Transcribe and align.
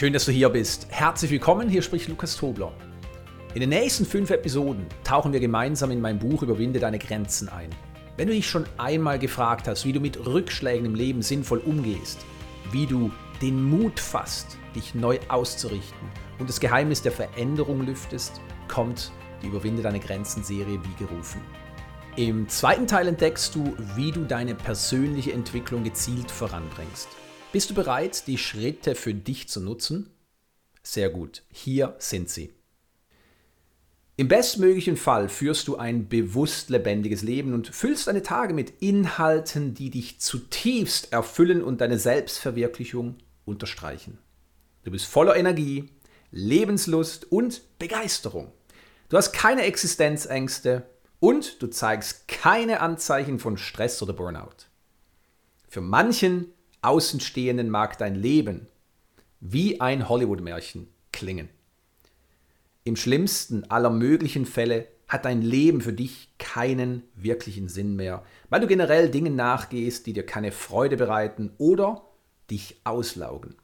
Schön, 0.00 0.14
dass 0.14 0.24
du 0.24 0.32
hier 0.32 0.48
bist. 0.48 0.86
Herzlich 0.88 1.30
willkommen, 1.30 1.68
hier 1.68 1.82
spricht 1.82 2.08
Lukas 2.08 2.34
Tobler. 2.34 2.72
In 3.52 3.60
den 3.60 3.68
nächsten 3.68 4.06
fünf 4.06 4.30
Episoden 4.30 4.86
tauchen 5.04 5.34
wir 5.34 5.40
gemeinsam 5.40 5.90
in 5.90 6.00
mein 6.00 6.18
Buch 6.18 6.42
Überwinde 6.42 6.80
deine 6.80 6.98
Grenzen 6.98 7.50
ein. 7.50 7.68
Wenn 8.16 8.26
du 8.26 8.32
dich 8.32 8.48
schon 8.48 8.64
einmal 8.78 9.18
gefragt 9.18 9.68
hast, 9.68 9.84
wie 9.84 9.92
du 9.92 10.00
mit 10.00 10.24
Rückschlägen 10.24 10.86
im 10.86 10.94
Leben 10.94 11.20
sinnvoll 11.20 11.58
umgehst, 11.58 12.24
wie 12.72 12.86
du 12.86 13.10
den 13.42 13.62
Mut 13.62 14.00
fasst, 14.00 14.56
dich 14.74 14.94
neu 14.94 15.18
auszurichten 15.28 16.08
und 16.38 16.48
das 16.48 16.60
Geheimnis 16.60 17.02
der 17.02 17.12
Veränderung 17.12 17.84
lüftest, 17.84 18.40
kommt 18.68 19.12
die 19.42 19.48
Überwinde 19.48 19.82
deine 19.82 20.00
Grenzen 20.00 20.42
Serie 20.42 20.80
wie 20.82 21.04
gerufen. 21.04 21.42
Im 22.16 22.48
zweiten 22.48 22.86
Teil 22.86 23.06
entdeckst 23.06 23.54
du, 23.54 23.76
wie 23.96 24.12
du 24.12 24.24
deine 24.24 24.54
persönliche 24.54 25.34
Entwicklung 25.34 25.84
gezielt 25.84 26.30
voranbringst. 26.30 27.19
Bist 27.52 27.68
du 27.68 27.74
bereit, 27.74 28.28
die 28.28 28.38
Schritte 28.38 28.94
für 28.94 29.12
dich 29.12 29.48
zu 29.48 29.60
nutzen? 29.60 30.08
Sehr 30.84 31.10
gut, 31.10 31.42
hier 31.50 31.96
sind 31.98 32.30
sie. 32.30 32.54
Im 34.16 34.28
bestmöglichen 34.28 34.96
Fall 34.96 35.28
führst 35.28 35.66
du 35.66 35.76
ein 35.76 36.08
bewusst 36.08 36.70
lebendiges 36.70 37.22
Leben 37.22 37.52
und 37.52 37.66
füllst 37.66 38.06
deine 38.06 38.22
Tage 38.22 38.54
mit 38.54 38.80
Inhalten, 38.80 39.74
die 39.74 39.90
dich 39.90 40.20
zutiefst 40.20 41.12
erfüllen 41.12 41.60
und 41.60 41.80
deine 41.80 41.98
Selbstverwirklichung 41.98 43.16
unterstreichen. 43.44 44.18
Du 44.84 44.92
bist 44.92 45.06
voller 45.06 45.34
Energie, 45.34 45.90
Lebenslust 46.30 47.32
und 47.32 47.62
Begeisterung. 47.80 48.52
Du 49.08 49.16
hast 49.16 49.32
keine 49.32 49.62
Existenzängste 49.62 50.88
und 51.18 51.60
du 51.60 51.66
zeigst 51.66 52.28
keine 52.28 52.78
Anzeichen 52.78 53.40
von 53.40 53.56
Stress 53.56 54.00
oder 54.02 54.12
Burnout. 54.12 54.68
Für 55.68 55.80
manchen 55.80 56.52
Außenstehenden 56.82 57.70
mag 57.70 57.98
dein 57.98 58.14
Leben 58.14 58.66
wie 59.40 59.80
ein 59.80 60.08
Hollywood-Märchen 60.08 60.88
klingen. 61.12 61.48
Im 62.84 62.96
schlimmsten 62.96 63.70
aller 63.70 63.90
möglichen 63.90 64.46
Fälle 64.46 64.86
hat 65.06 65.24
dein 65.24 65.42
Leben 65.42 65.80
für 65.80 65.92
dich 65.92 66.30
keinen 66.38 67.02
wirklichen 67.14 67.68
Sinn 67.68 67.96
mehr, 67.96 68.22
weil 68.48 68.60
du 68.60 68.66
generell 68.66 69.10
Dingen 69.10 69.34
nachgehst, 69.34 70.06
die 70.06 70.12
dir 70.12 70.24
keine 70.24 70.52
Freude 70.52 70.96
bereiten 70.96 71.52
oder 71.58 72.02
dich 72.50 72.80
auslaugen. 72.84 73.56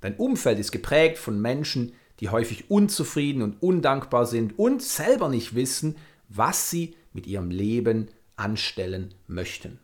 Dein 0.00 0.16
Umfeld 0.16 0.58
ist 0.58 0.70
geprägt 0.70 1.18
von 1.18 1.40
Menschen, 1.40 1.92
die 2.20 2.28
häufig 2.28 2.70
unzufrieden 2.70 3.42
und 3.42 3.62
undankbar 3.62 4.26
sind 4.26 4.58
und 4.58 4.82
selber 4.82 5.28
nicht 5.28 5.54
wissen, 5.54 5.96
was 6.28 6.70
sie 6.70 6.94
mit 7.12 7.26
ihrem 7.26 7.50
Leben 7.50 8.08
anstellen 8.36 9.14
möchten. 9.26 9.80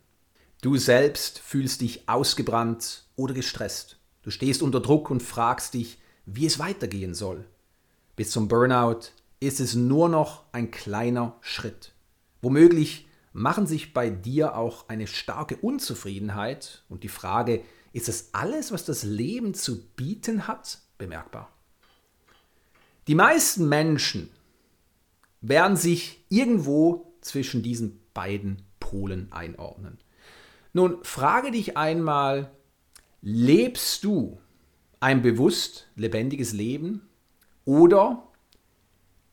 Du 0.60 0.76
selbst 0.76 1.38
fühlst 1.38 1.80
dich 1.80 2.06
ausgebrannt 2.06 3.04
oder 3.16 3.32
gestresst. 3.32 3.96
Du 4.22 4.30
stehst 4.30 4.60
unter 4.60 4.80
Druck 4.80 5.10
und 5.10 5.22
fragst 5.22 5.72
dich, 5.72 5.98
wie 6.26 6.44
es 6.44 6.58
weitergehen 6.58 7.14
soll. 7.14 7.46
Bis 8.14 8.30
zum 8.30 8.48
Burnout 8.48 9.08
ist 9.40 9.60
es 9.60 9.74
nur 9.74 10.10
noch 10.10 10.44
ein 10.52 10.70
kleiner 10.70 11.38
Schritt. 11.40 11.92
Womöglich 12.42 13.08
machen 13.32 13.66
sich 13.66 13.94
bei 13.94 14.10
dir 14.10 14.54
auch 14.54 14.88
eine 14.90 15.06
starke 15.06 15.56
Unzufriedenheit 15.56 16.82
und 16.90 17.04
die 17.04 17.08
Frage, 17.08 17.62
ist 17.94 18.10
es 18.10 18.34
alles, 18.34 18.70
was 18.70 18.84
das 18.84 19.02
Leben 19.02 19.54
zu 19.54 19.82
bieten 19.94 20.46
hat, 20.46 20.78
bemerkbar. 20.98 21.50
Die 23.06 23.14
meisten 23.14 23.66
Menschen 23.66 24.28
werden 25.40 25.78
sich 25.78 26.22
irgendwo 26.28 27.14
zwischen 27.22 27.62
diesen 27.62 27.98
beiden 28.12 28.62
Polen 28.78 29.32
einordnen. 29.32 29.98
Nun 30.72 31.02
frage 31.02 31.50
dich 31.50 31.76
einmal, 31.76 32.50
lebst 33.22 34.04
du 34.04 34.40
ein 35.00 35.22
bewusst 35.22 35.88
lebendiges 35.96 36.52
Leben 36.52 37.08
oder 37.64 38.28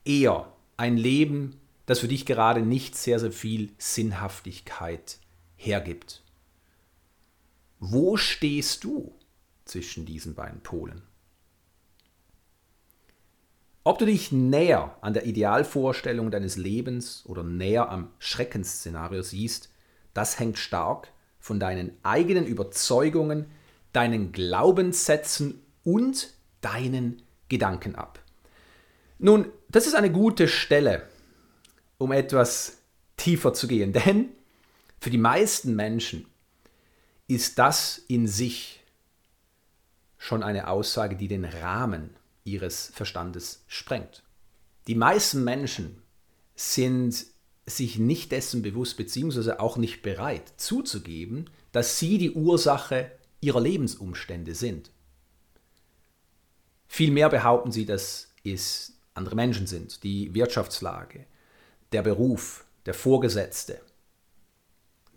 eher 0.03 0.51
ein 0.77 0.97
Leben, 0.97 1.59
das 1.85 1.99
für 1.99 2.07
dich 2.07 2.25
gerade 2.25 2.61
nicht 2.61 2.95
sehr, 2.95 3.19
sehr 3.19 3.31
viel 3.31 3.71
Sinnhaftigkeit 3.77 5.19
hergibt? 5.55 6.23
Wo 7.79 8.17
stehst 8.17 8.83
du 8.83 9.13
zwischen 9.65 10.05
diesen 10.05 10.33
beiden 10.33 10.61
Polen? 10.61 11.03
Ob 13.83 13.99
du 13.99 14.05
dich 14.05 14.31
näher 14.31 14.97
an 15.01 15.13
der 15.13 15.25
Idealvorstellung 15.25 16.31
deines 16.31 16.57
Lebens 16.57 17.23
oder 17.25 17.43
näher 17.43 17.89
am 17.89 18.11
Schreckensszenario 18.19 19.21
siehst, 19.21 19.71
das 20.13 20.39
hängt 20.39 20.57
stark 20.57 21.13
von 21.47 21.61
deinen 21.61 21.97
eigenen 22.03 22.45
Überzeugungen, 22.45 23.45
deinen 23.93 24.33
Glaubenssätzen 24.33 25.61
und 25.85 26.33
deinen 26.59 27.21
Gedanken 27.47 27.95
ab. 27.95 28.19
Nun, 29.17 29.49
das 29.69 29.87
ist 29.87 29.95
eine 29.95 30.11
gute 30.11 30.49
Stelle, 30.49 31.07
um 31.97 32.11
etwas 32.11 32.79
tiefer 33.15 33.53
zu 33.53 33.69
gehen, 33.69 33.93
denn 34.05 34.27
für 34.99 35.09
die 35.09 35.17
meisten 35.17 35.73
Menschen 35.73 36.25
ist 37.27 37.57
das 37.57 37.97
in 38.09 38.27
sich 38.27 38.83
schon 40.17 40.43
eine 40.43 40.67
Aussage, 40.67 41.15
die 41.15 41.29
den 41.29 41.45
Rahmen 41.45 42.09
ihres 42.43 42.91
Verstandes 42.93 43.63
sprengt. 43.67 44.21
Die 44.87 44.95
meisten 44.95 45.45
Menschen 45.45 46.01
sind 46.55 47.25
sich 47.67 47.99
nicht 47.99 48.31
dessen 48.31 48.61
bewusst 48.61 48.97
beziehungsweise 48.97 49.59
auch 49.59 49.77
nicht 49.77 50.01
bereit 50.01 50.53
zuzugeben, 50.57 51.49
dass 51.73 51.99
sie 51.99 52.17
die 52.17 52.31
Ursache 52.31 53.11
ihrer 53.41 53.61
Lebensumstände 53.61 54.55
sind. 54.55 54.89
Vielmehr 56.87 57.29
behaupten 57.29 57.71
sie, 57.71 57.85
dass 57.85 58.33
es 58.43 58.93
andere 59.13 59.35
Menschen 59.35 59.67
sind, 59.67 60.03
die 60.03 60.33
Wirtschaftslage, 60.33 61.25
der 61.91 62.01
Beruf, 62.01 62.65
der 62.85 62.93
Vorgesetzte, 62.93 63.81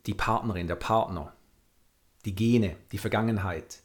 die 0.06 0.14
Partnerin, 0.14 0.66
der 0.66 0.74
Partner, 0.74 1.32
die 2.24 2.34
Gene, 2.34 2.76
die 2.90 2.98
Vergangenheit 2.98 3.82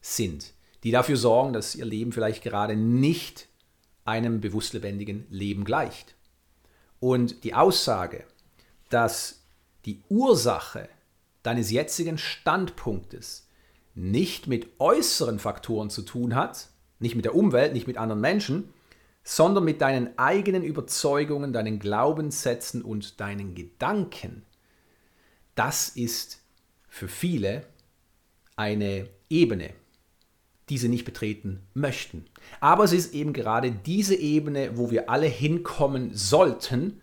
sind, 0.00 0.52
die 0.82 0.90
dafür 0.90 1.16
sorgen, 1.16 1.52
dass 1.52 1.76
ihr 1.76 1.84
Leben 1.84 2.12
vielleicht 2.12 2.42
gerade 2.42 2.74
nicht 2.74 3.46
einem 4.04 4.40
bewusst 4.40 4.72
lebendigen 4.72 5.26
Leben 5.30 5.64
gleicht. 5.64 6.16
Und 7.00 7.44
die 7.44 7.54
Aussage, 7.54 8.24
dass 8.90 9.40
die 9.84 10.00
Ursache 10.08 10.88
deines 11.42 11.70
jetzigen 11.70 12.18
Standpunktes 12.18 13.48
nicht 13.94 14.46
mit 14.46 14.68
äußeren 14.78 15.38
Faktoren 15.38 15.90
zu 15.90 16.02
tun 16.02 16.34
hat, 16.34 16.68
nicht 16.98 17.16
mit 17.16 17.24
der 17.24 17.34
Umwelt, 17.34 17.72
nicht 17.72 17.86
mit 17.86 17.96
anderen 17.96 18.20
Menschen, 18.20 18.72
sondern 19.24 19.64
mit 19.64 19.80
deinen 19.80 20.18
eigenen 20.18 20.62
Überzeugungen, 20.62 21.52
deinen 21.52 21.78
Glaubenssätzen 21.78 22.82
und 22.82 23.20
deinen 23.20 23.54
Gedanken, 23.54 24.44
das 25.54 25.90
ist 25.90 26.40
für 26.88 27.08
viele 27.08 27.66
eine 28.56 29.08
Ebene, 29.28 29.74
die 30.70 30.78
sie 30.78 30.88
nicht 30.88 31.04
betreten 31.04 31.60
möchten. 31.74 32.24
Aber 32.60 32.84
es 32.84 32.92
ist 32.92 33.12
eben 33.12 33.32
gerade 33.32 33.72
diese 33.72 34.14
Ebene, 34.14 34.76
wo 34.78 34.90
wir 34.90 35.10
alle 35.10 35.26
hinkommen 35.26 36.14
sollten, 36.14 37.02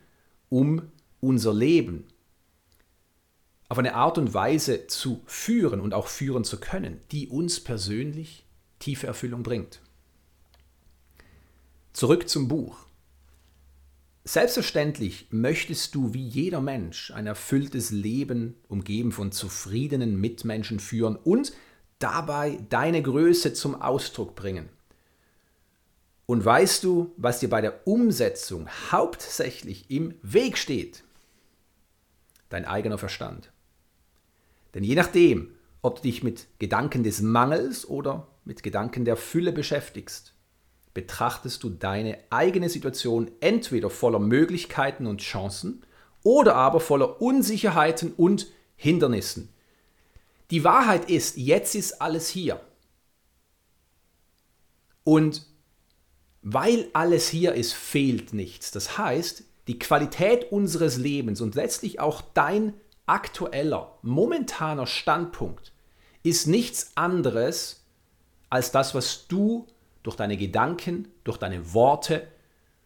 um 0.49 0.81
unser 1.19 1.53
Leben 1.53 2.05
auf 3.69 3.77
eine 3.77 3.95
Art 3.95 4.17
und 4.17 4.33
Weise 4.33 4.87
zu 4.87 5.21
führen 5.25 5.81
und 5.81 5.93
auch 5.93 6.07
führen 6.07 6.45
zu 6.45 6.59
können, 6.59 7.01
die 7.11 7.27
uns 7.27 7.59
persönlich 7.59 8.45
tiefe 8.79 9.07
Erfüllung 9.07 9.43
bringt. 9.43 9.81
Zurück 11.91 12.29
zum 12.29 12.47
Buch. 12.47 12.77
Selbstverständlich 14.23 15.27
möchtest 15.31 15.95
du 15.95 16.13
wie 16.13 16.25
jeder 16.25 16.61
Mensch 16.61 17.11
ein 17.11 17.27
erfülltes 17.27 17.91
Leben 17.91 18.55
umgeben 18.67 19.11
von 19.11 19.31
zufriedenen 19.31 20.19
Mitmenschen 20.19 20.79
führen 20.79 21.15
und 21.15 21.53
dabei 21.99 22.59
deine 22.69 23.01
Größe 23.01 23.53
zum 23.53 23.81
Ausdruck 23.81 24.35
bringen. 24.35 24.69
Und 26.25 26.43
weißt 26.43 26.83
du, 26.83 27.13
was 27.17 27.39
dir 27.39 27.49
bei 27.49 27.61
der 27.61 27.87
Umsetzung 27.87 28.67
hauptsächlich 28.91 29.89
im 29.89 30.13
Weg 30.21 30.57
steht? 30.57 31.03
Dein 32.49 32.65
eigener 32.65 32.97
Verstand. 32.97 33.51
Denn 34.73 34.83
je 34.83 34.95
nachdem, 34.95 35.51
ob 35.81 35.97
du 35.97 36.01
dich 36.03 36.23
mit 36.23 36.47
Gedanken 36.59 37.03
des 37.03 37.21
Mangels 37.21 37.87
oder 37.87 38.27
mit 38.43 38.61
Gedanken 38.61 39.05
der 39.05 39.15
Fülle 39.15 39.51
beschäftigst, 39.51 40.33
betrachtest 40.93 41.63
du 41.63 41.69
deine 41.69 42.17
eigene 42.29 42.69
Situation 42.69 43.31
entweder 43.39 43.89
voller 43.89 44.19
Möglichkeiten 44.19 45.05
und 45.05 45.21
Chancen 45.21 45.83
oder 46.23 46.55
aber 46.55 46.79
voller 46.79 47.21
Unsicherheiten 47.21 48.13
und 48.13 48.47
Hindernissen, 48.75 49.49
die 50.51 50.63
Wahrheit 50.63 51.09
ist, 51.09 51.37
jetzt 51.37 51.75
ist 51.75 52.01
alles 52.01 52.29
hier. 52.29 52.61
Und 55.03 55.45
weil 56.41 56.89
alles 56.93 57.27
hier 57.29 57.53
ist, 57.53 57.73
fehlt 57.73 58.33
nichts. 58.33 58.71
Das 58.71 58.97
heißt, 58.97 59.43
die 59.67 59.79
Qualität 59.79 60.51
unseres 60.51 60.97
Lebens 60.97 61.41
und 61.41 61.55
letztlich 61.55 61.99
auch 61.99 62.21
dein 62.33 62.73
aktueller, 63.05 63.97
momentaner 64.01 64.87
Standpunkt 64.87 65.73
ist 66.23 66.47
nichts 66.47 66.91
anderes 66.95 67.85
als 68.49 68.71
das, 68.71 68.95
was 68.95 69.27
du 69.27 69.67
durch 70.03 70.15
deine 70.15 70.37
Gedanken, 70.37 71.09
durch 71.23 71.37
deine 71.37 71.73
Worte, 71.73 72.27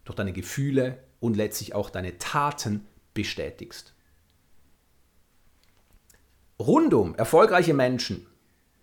durch 0.05 0.15
deine 0.15 0.33
Gefühle 0.33 0.97
und 1.19 1.37
letztlich 1.37 1.75
auch 1.75 1.89
deine 1.89 2.17
Taten 2.17 2.87
bestätigst. 3.13 3.93
Rundum 6.61 7.15
erfolgreiche 7.15 7.73
Menschen, 7.73 8.27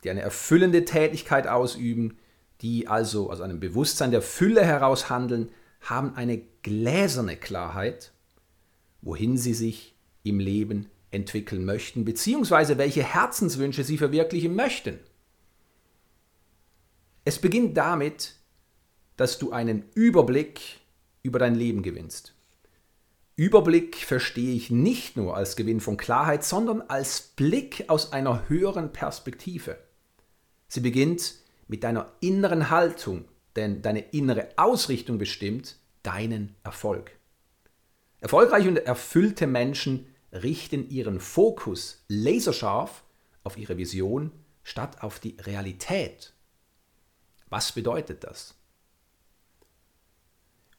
die 0.04 0.10
eine 0.10 0.20
erfüllende 0.20 0.84
Tätigkeit 0.84 1.46
ausüben, 1.46 2.18
die 2.60 2.88
also 2.88 3.30
aus 3.30 3.40
einem 3.40 3.60
Bewusstsein 3.60 4.10
der 4.10 4.22
Fülle 4.22 4.64
heraus 4.64 5.10
handeln, 5.10 5.50
haben 5.80 6.14
eine 6.14 6.38
gläserne 6.62 7.36
Klarheit, 7.36 8.12
wohin 9.00 9.36
sie 9.36 9.54
sich 9.54 9.94
im 10.24 10.40
Leben 10.40 10.90
entwickeln 11.10 11.64
möchten, 11.64 12.04
beziehungsweise 12.04 12.78
welche 12.78 13.02
Herzenswünsche 13.02 13.84
sie 13.84 13.96
verwirklichen 13.96 14.54
möchten. 14.54 14.98
Es 17.24 17.38
beginnt 17.38 17.76
damit, 17.76 18.34
dass 19.16 19.38
du 19.38 19.52
einen 19.52 19.84
Überblick 19.94 20.60
über 21.22 21.38
dein 21.38 21.54
Leben 21.54 21.82
gewinnst. 21.82 22.34
Überblick 23.38 23.94
verstehe 23.94 24.52
ich 24.52 24.68
nicht 24.68 25.16
nur 25.16 25.36
als 25.36 25.54
Gewinn 25.54 25.78
von 25.78 25.96
Klarheit, 25.96 26.42
sondern 26.42 26.82
als 26.82 27.20
Blick 27.20 27.84
aus 27.86 28.12
einer 28.12 28.48
höheren 28.48 28.92
Perspektive. 28.92 29.78
Sie 30.66 30.80
beginnt 30.80 31.36
mit 31.68 31.84
deiner 31.84 32.10
inneren 32.18 32.68
Haltung, 32.68 33.26
denn 33.54 33.80
deine 33.80 34.00
innere 34.00 34.48
Ausrichtung 34.56 35.18
bestimmt 35.18 35.76
deinen 36.02 36.56
Erfolg. 36.64 37.12
Erfolgreiche 38.18 38.70
und 38.70 38.78
erfüllte 38.78 39.46
Menschen 39.46 40.12
richten 40.32 40.90
ihren 40.90 41.20
Fokus 41.20 42.02
laserscharf 42.08 43.04
auf 43.44 43.56
ihre 43.56 43.76
Vision 43.76 44.32
statt 44.64 45.00
auf 45.00 45.20
die 45.20 45.36
Realität. 45.38 46.32
Was 47.50 47.70
bedeutet 47.70 48.24
das? 48.24 48.56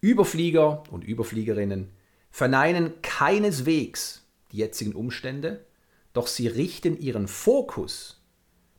Überflieger 0.02 0.84
und 0.92 1.06
Überfliegerinnen 1.06 1.94
verneinen 2.30 3.02
keineswegs 3.02 4.26
die 4.52 4.58
jetzigen 4.58 4.94
Umstände, 4.94 5.66
doch 6.14 6.28
sie 6.28 6.48
richten 6.48 7.00
ihren 7.00 7.28
Fokus 7.28 8.22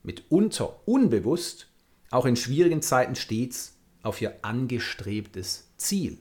mitunter 0.03 0.87
unbewusst 0.87 1.69
auch 2.11 2.27
in 2.27 2.37
schwierigen 2.37 2.83
Zeiten 2.83 3.15
stets 3.15 3.77
auf 4.03 4.21
ihr 4.21 4.39
angestrebtes 4.43 5.69
Ziel. 5.77 6.19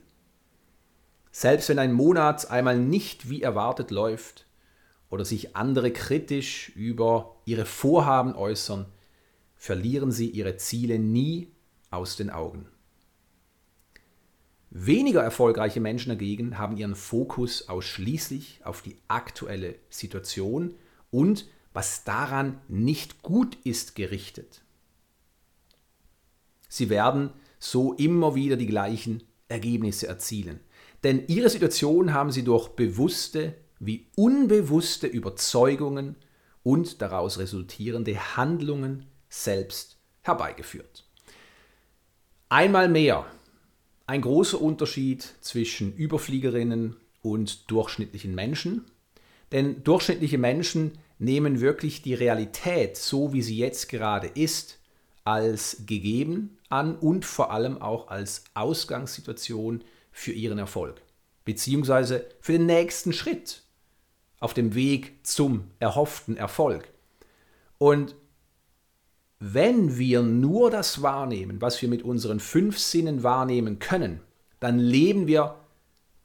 Selbst 1.32 1.68
wenn 1.68 1.78
ein 1.78 1.92
Monat 1.92 2.50
einmal 2.50 2.78
nicht 2.78 3.30
wie 3.30 3.42
erwartet 3.42 3.90
läuft 3.90 4.46
oder 5.08 5.24
sich 5.24 5.56
andere 5.56 5.92
kritisch 5.92 6.70
über 6.70 7.36
ihre 7.44 7.66
Vorhaben 7.66 8.34
äußern, 8.34 8.86
verlieren 9.56 10.12
sie 10.12 10.28
ihre 10.30 10.56
Ziele 10.56 10.98
nie 10.98 11.52
aus 11.90 12.16
den 12.16 12.30
Augen. 12.30 12.69
Weniger 14.82 15.22
erfolgreiche 15.22 15.78
Menschen 15.78 16.08
dagegen 16.08 16.56
haben 16.56 16.78
ihren 16.78 16.94
Fokus 16.94 17.68
ausschließlich 17.68 18.62
auf 18.64 18.80
die 18.80 18.96
aktuelle 19.08 19.74
Situation 19.90 20.74
und 21.10 21.46
was 21.74 22.04
daran 22.04 22.62
nicht 22.66 23.22
gut 23.22 23.58
ist 23.62 23.94
gerichtet. 23.94 24.62
Sie 26.70 26.88
werden 26.88 27.28
so 27.58 27.92
immer 27.92 28.34
wieder 28.34 28.56
die 28.56 28.68
gleichen 28.68 29.22
Ergebnisse 29.48 30.06
erzielen. 30.06 30.60
Denn 31.04 31.26
ihre 31.26 31.50
Situation 31.50 32.14
haben 32.14 32.30
sie 32.32 32.42
durch 32.42 32.70
bewusste 32.70 33.54
wie 33.80 34.06
unbewusste 34.16 35.08
Überzeugungen 35.08 36.16
und 36.62 37.02
daraus 37.02 37.38
resultierende 37.38 38.36
Handlungen 38.38 39.04
selbst 39.28 39.98
herbeigeführt. 40.22 41.06
Einmal 42.48 42.88
mehr 42.88 43.26
ein 44.10 44.22
großer 44.22 44.60
Unterschied 44.60 45.22
zwischen 45.40 45.94
Überfliegerinnen 45.94 46.96
und 47.22 47.70
durchschnittlichen 47.70 48.34
Menschen. 48.34 48.84
Denn 49.52 49.84
durchschnittliche 49.84 50.36
Menschen 50.36 50.98
nehmen 51.20 51.60
wirklich 51.60 52.02
die 52.02 52.14
Realität, 52.14 52.96
so 52.96 53.32
wie 53.32 53.40
sie 53.40 53.56
jetzt 53.56 53.88
gerade 53.88 54.26
ist, 54.26 54.80
als 55.22 55.84
gegeben 55.86 56.58
an 56.68 56.96
und 56.96 57.24
vor 57.24 57.52
allem 57.52 57.80
auch 57.80 58.08
als 58.08 58.42
Ausgangssituation 58.54 59.84
für 60.10 60.32
ihren 60.32 60.58
Erfolg, 60.58 61.00
beziehungsweise 61.44 62.26
für 62.40 62.54
den 62.54 62.66
nächsten 62.66 63.12
Schritt 63.12 63.62
auf 64.40 64.54
dem 64.54 64.74
Weg 64.74 65.24
zum 65.24 65.70
erhofften 65.78 66.36
Erfolg. 66.36 66.88
Und 67.78 68.16
wenn 69.40 69.96
wir 69.96 70.22
nur 70.22 70.70
das 70.70 71.00
wahrnehmen, 71.00 71.62
was 71.62 71.80
wir 71.80 71.88
mit 71.88 72.02
unseren 72.02 72.40
fünf 72.40 72.78
Sinnen 72.78 73.22
wahrnehmen 73.22 73.78
können, 73.78 74.20
dann 74.60 74.78
leben 74.78 75.26
wir 75.26 75.56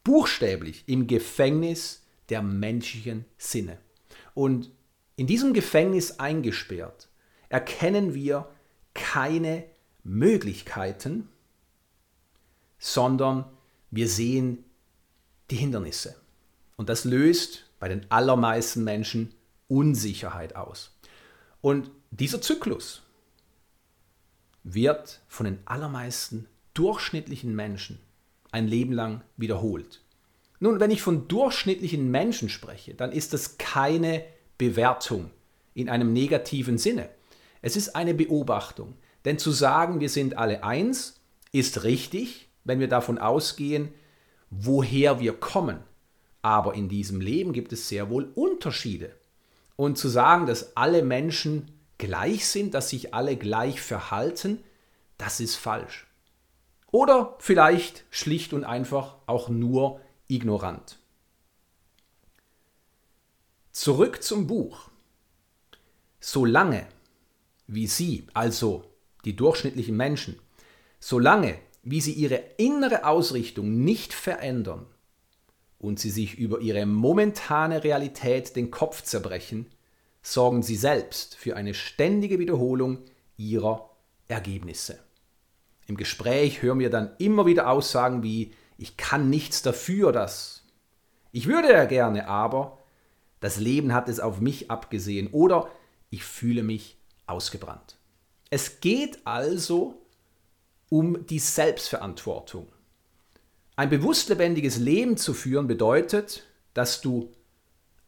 buchstäblich 0.03 0.83
im 0.87 1.07
Gefängnis 1.07 2.03
der 2.27 2.41
menschlichen 2.41 3.23
Sinne. 3.37 3.77
Und 4.33 4.69
in 5.15 5.27
diesem 5.27 5.53
Gefängnis 5.53 6.19
eingesperrt 6.19 7.07
erkennen 7.47 8.13
wir 8.13 8.49
keine 8.93 9.63
Möglichkeiten, 10.03 11.29
sondern 12.77 13.45
wir 13.91 14.09
sehen 14.09 14.65
die 15.51 15.55
Hindernisse. 15.55 16.17
Und 16.75 16.89
das 16.89 17.05
löst 17.05 17.65
bei 17.79 17.87
den 17.87 18.11
allermeisten 18.11 18.83
Menschen 18.83 19.33
Unsicherheit 19.69 20.57
aus. 20.57 20.91
Und 21.61 21.89
dieser 22.11 22.41
Zyklus 22.41 23.04
wird 24.65 25.21
von 25.27 25.45
den 25.45 25.59
allermeisten 25.65 26.47
durchschnittlichen 26.73 27.55
Menschen 27.55 27.99
ein 28.51 28.67
Leben 28.67 28.91
lang 28.91 29.21
wiederholt. 29.37 30.01
Nun, 30.59 30.79
wenn 30.79 30.91
ich 30.91 31.01
von 31.01 31.27
durchschnittlichen 31.27 32.09
Menschen 32.09 32.49
spreche, 32.49 32.95
dann 32.95 33.11
ist 33.11 33.33
das 33.33 33.57
keine 33.57 34.23
Bewertung 34.57 35.29
in 35.73 35.89
einem 35.89 36.11
negativen 36.11 36.77
Sinne. 36.77 37.09
Es 37.61 37.75
ist 37.75 37.95
eine 37.95 38.13
Beobachtung. 38.13 38.95
Denn 39.25 39.37
zu 39.37 39.51
sagen, 39.51 39.99
wir 39.99 40.09
sind 40.09 40.37
alle 40.37 40.63
eins, 40.63 41.19
ist 41.51 41.83
richtig, 41.83 42.49
wenn 42.63 42.79
wir 42.79 42.87
davon 42.87 43.17
ausgehen, 43.17 43.89
woher 44.49 45.19
wir 45.19 45.33
kommen. 45.33 45.79
Aber 46.41 46.75
in 46.75 46.89
diesem 46.89 47.21
Leben 47.21 47.53
gibt 47.53 47.73
es 47.73 47.89
sehr 47.89 48.09
wohl 48.09 48.31
Unterschiede. 48.35 49.11
Und 49.75 49.97
zu 49.97 50.07
sagen, 50.07 50.45
dass 50.45 50.77
alle 50.77 51.03
Menschen 51.03 51.71
gleich 51.97 52.47
sind, 52.47 52.73
dass 52.73 52.89
sich 52.89 53.13
alle 53.13 53.37
gleich 53.37 53.81
verhalten, 53.81 54.63
das 55.17 55.39
ist 55.39 55.55
falsch. 55.55 56.07
Oder 56.91 57.35
vielleicht 57.39 58.05
schlicht 58.09 58.53
und 58.53 58.63
einfach 58.63 59.15
auch 59.25 59.49
nur 59.49 60.01
ignorant. 60.27 60.97
Zurück 63.71 64.23
zum 64.23 64.47
Buch. 64.47 64.89
Solange 66.19 66.87
wie 67.67 67.87
Sie, 67.87 68.25
also 68.33 68.85
die 69.25 69.35
durchschnittlichen 69.35 69.97
Menschen, 69.97 70.39
solange 70.99 71.59
wie 71.83 72.01
sie 72.01 72.13
ihre 72.13 72.41
innere 72.57 73.05
Ausrichtung 73.05 73.83
nicht 73.83 74.13
verändern 74.13 74.87
und 75.77 75.99
sie 75.99 76.09
sich 76.09 76.35
über 76.35 76.59
ihre 76.59 76.85
momentane 76.85 77.83
Realität 77.83 78.55
den 78.55 78.71
Kopf 78.71 79.03
zerbrechen, 79.03 79.67
sorgen 80.25 80.63
sie 80.63 80.75
selbst 80.75 81.35
für 81.35 81.55
eine 81.55 81.75
ständige 81.75 82.39
Wiederholung 82.39 82.97
ihrer 83.37 83.91
Ergebnisse. 84.27 84.99
Im 85.85 85.97
Gespräch 85.97 86.63
hören 86.63 86.79
wir 86.79 86.89
dann 86.89 87.11
immer 87.19 87.45
wieder 87.45 87.69
Aussagen 87.69 88.23
wie 88.23 88.51
ich 88.77 88.97
kann 88.97 89.29
nichts 89.29 89.61
dafür, 89.61 90.11
dass 90.11 90.63
ich 91.31 91.47
würde 91.47 91.71
ja 91.71 91.85
gerne, 91.85 92.27
aber 92.27 92.79
das 93.39 93.57
Leben 93.57 93.93
hat 93.93 94.09
es 94.09 94.19
auf 94.19 94.41
mich 94.41 94.71
abgesehen 94.71 95.27
oder 95.27 95.69
ich 96.09 96.23
fühle 96.23 96.63
mich 96.63 96.97
ausgebrannt. 97.27 97.95
Es 98.49 98.79
geht 98.79 99.19
also 99.25 100.01
um 100.89 101.25
die 101.27 101.39
Selbstverantwortung. 101.39 102.67
Ein 103.75 103.89
bewusst 103.89 104.29
lebendiges 104.29 104.77
Leben 104.77 105.17
zu 105.17 105.33
führen 105.33 105.67
bedeutet, 105.67 106.45
dass 106.73 107.01
du 107.01 107.31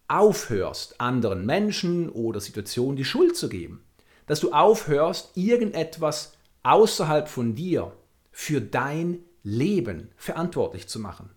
aufhörst, 0.07 0.99
anderen 0.99 1.45
Menschen 1.45 2.09
oder 2.09 2.39
Situationen 2.39 2.95
die 2.95 3.05
Schuld 3.05 3.35
zu 3.35 3.49
geben. 3.49 3.83
Dass 4.25 4.39
du 4.39 4.51
aufhörst, 4.51 5.31
irgendetwas 5.35 6.33
außerhalb 6.63 7.27
von 7.27 7.55
dir 7.55 7.93
für 8.31 8.61
dein 8.61 9.19
Leben 9.43 10.09
verantwortlich 10.17 10.87
zu 10.87 10.99
machen. 10.99 11.29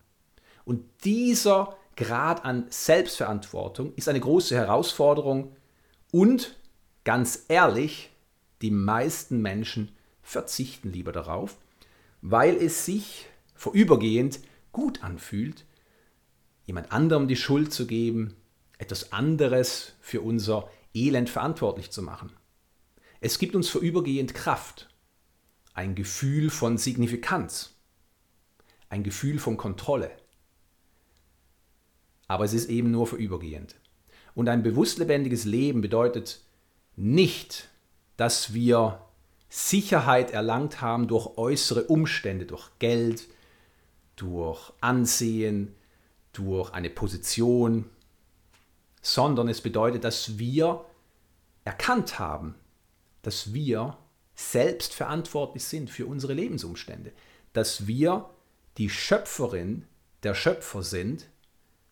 Und 0.65 0.83
dieser 1.03 1.77
Grad 1.95 2.45
an 2.45 2.65
Selbstverantwortung 2.69 3.93
ist 3.95 4.07
eine 4.07 4.19
große 4.19 4.55
Herausforderung 4.55 5.55
und 6.11 6.57
ganz 7.03 7.45
ehrlich, 7.47 8.11
die 8.61 8.71
meisten 8.71 9.41
Menschen 9.41 9.95
verzichten 10.21 10.91
lieber 10.91 11.11
darauf, 11.11 11.57
weil 12.21 12.55
es 12.55 12.85
sich 12.85 13.27
vorübergehend 13.55 14.39
gut 14.71 15.03
anfühlt, 15.03 15.65
jemand 16.65 16.91
anderem 16.91 17.27
die 17.27 17.35
Schuld 17.35 17.73
zu 17.73 17.87
geben, 17.87 18.35
etwas 18.81 19.13
anderes 19.13 19.93
für 20.01 20.21
unser 20.21 20.69
Elend 20.93 21.29
verantwortlich 21.29 21.91
zu 21.91 22.01
machen. 22.01 22.33
Es 23.19 23.37
gibt 23.37 23.55
uns 23.55 23.69
vorübergehend 23.69 24.33
Kraft, 24.33 24.89
ein 25.73 25.93
Gefühl 25.93 26.49
von 26.49 26.79
Signifikanz, 26.79 27.75
ein 28.89 29.03
Gefühl 29.03 29.37
von 29.37 29.55
Kontrolle. 29.55 30.11
Aber 32.27 32.43
es 32.43 32.53
ist 32.53 32.69
eben 32.69 32.89
nur 32.89 33.05
vorübergehend. 33.05 33.75
Und 34.33 34.49
ein 34.49 34.63
bewusst 34.63 34.97
lebendiges 34.97 35.45
Leben 35.45 35.81
bedeutet 35.81 36.41
nicht, 36.95 37.69
dass 38.17 38.53
wir 38.53 39.05
Sicherheit 39.47 40.31
erlangt 40.31 40.81
haben 40.81 41.07
durch 41.07 41.37
äußere 41.37 41.83
Umstände, 41.83 42.45
durch 42.45 42.69
Geld, 42.79 43.27
durch 44.15 44.73
Ansehen, 44.81 45.75
durch 46.33 46.71
eine 46.71 46.89
Position, 46.89 47.85
sondern 49.01 49.49
es 49.49 49.61
bedeutet, 49.61 50.03
dass 50.03 50.37
wir 50.37 50.85
erkannt 51.63 52.19
haben, 52.19 52.55
dass 53.21 53.53
wir 53.53 53.97
selbst 54.35 54.93
verantwortlich 54.93 55.63
sind 55.63 55.89
für 55.89 56.05
unsere 56.05 56.33
Lebensumstände, 56.33 57.11
dass 57.53 57.87
wir 57.87 58.29
die 58.77 58.89
Schöpferin 58.89 59.85
der 60.23 60.35
Schöpfer 60.35 60.83
sind 60.83 61.27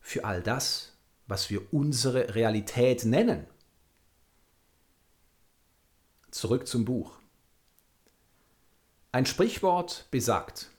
für 0.00 0.24
all 0.24 0.42
das, 0.42 0.96
was 1.26 1.50
wir 1.50 1.72
unsere 1.72 2.34
Realität 2.34 3.04
nennen. 3.04 3.46
Zurück 6.30 6.66
zum 6.66 6.84
Buch. 6.84 7.18
Ein 9.12 9.26
Sprichwort 9.26 10.06
besagt, 10.10 10.70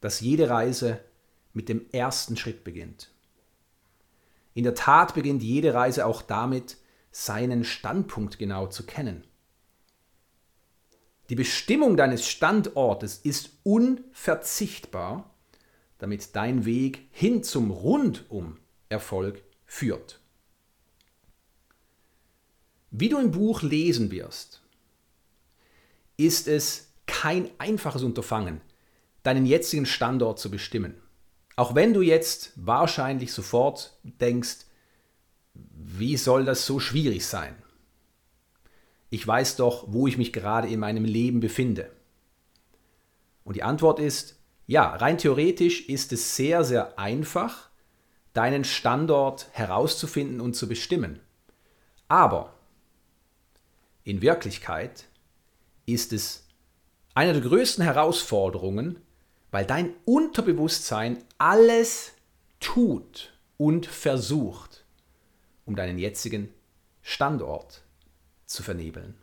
dass 0.00 0.20
jede 0.20 0.48
Reise 0.48 1.00
mit 1.52 1.68
dem 1.68 1.88
ersten 1.90 2.36
Schritt 2.36 2.64
beginnt. 2.64 3.10
In 4.54 4.64
der 4.64 4.74
Tat 4.74 5.14
beginnt 5.14 5.42
jede 5.42 5.74
Reise 5.74 6.06
auch 6.06 6.22
damit, 6.22 6.76
seinen 7.10 7.64
Standpunkt 7.64 8.38
genau 8.38 8.66
zu 8.68 8.84
kennen. 8.84 9.24
Die 11.28 11.34
Bestimmung 11.34 11.96
deines 11.96 12.26
Standortes 12.28 13.18
ist 13.18 13.50
unverzichtbar, 13.62 15.34
damit 15.98 16.36
dein 16.36 16.64
Weg 16.64 17.08
hin 17.10 17.42
zum 17.42 17.70
Rundum-Erfolg 17.70 19.42
führt. 19.64 20.20
Wie 22.90 23.08
du 23.08 23.18
im 23.18 23.30
Buch 23.30 23.62
lesen 23.62 24.10
wirst, 24.10 24.62
ist 26.16 26.46
es 26.46 26.92
kein 27.06 27.50
einfaches 27.58 28.02
Unterfangen, 28.02 28.60
deinen 29.22 29.46
jetzigen 29.46 29.86
Standort 29.86 30.38
zu 30.38 30.50
bestimmen. 30.50 31.00
Auch 31.56 31.74
wenn 31.74 31.94
du 31.94 32.02
jetzt 32.02 32.52
wahrscheinlich 32.56 33.32
sofort 33.32 33.96
denkst, 34.02 34.66
wie 35.54 36.16
soll 36.16 36.44
das 36.44 36.66
so 36.66 36.80
schwierig 36.80 37.26
sein? 37.26 37.54
Ich 39.10 39.24
weiß 39.24 39.56
doch, 39.56 39.84
wo 39.88 40.08
ich 40.08 40.18
mich 40.18 40.32
gerade 40.32 40.68
in 40.68 40.80
meinem 40.80 41.04
Leben 41.04 41.38
befinde. 41.38 41.90
Und 43.44 43.54
die 43.54 43.62
Antwort 43.62 44.00
ist, 44.00 44.40
ja, 44.66 44.88
rein 44.88 45.18
theoretisch 45.18 45.88
ist 45.88 46.12
es 46.12 46.34
sehr, 46.34 46.64
sehr 46.64 46.98
einfach, 46.98 47.70
deinen 48.32 48.64
Standort 48.64 49.48
herauszufinden 49.52 50.40
und 50.40 50.54
zu 50.54 50.68
bestimmen. 50.68 51.20
Aber 52.08 52.54
in 54.02 54.20
Wirklichkeit 54.22 55.04
ist 55.86 56.12
es 56.12 56.46
eine 57.14 57.32
der 57.32 57.42
größten 57.42 57.84
Herausforderungen, 57.84 59.00
weil 59.54 59.64
dein 59.64 59.94
Unterbewusstsein 60.04 61.18
alles 61.38 62.14
tut 62.58 63.38
und 63.56 63.86
versucht, 63.86 64.84
um 65.64 65.76
deinen 65.76 65.96
jetzigen 65.96 66.48
Standort 67.02 67.84
zu 68.46 68.64
vernebeln. 68.64 69.14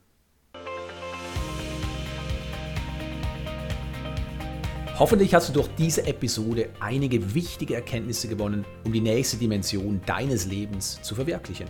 Hoffentlich 4.97 5.33
hast 5.33 5.50
du 5.50 5.53
durch 5.53 5.67
diese 5.77 6.07
Episode 6.07 6.69
einige 6.79 7.33
wichtige 7.33 7.75
Erkenntnisse 7.75 8.29
gewonnen, 8.29 8.63
um 8.85 8.93
die 8.93 9.01
nächste 9.01 9.35
Dimension 9.35 10.00
deines 10.05 10.45
Lebens 10.45 11.01
zu 11.01 11.13
verwirklichen. 11.13 11.67